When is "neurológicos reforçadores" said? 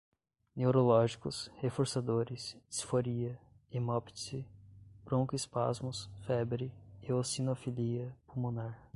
0.55-2.57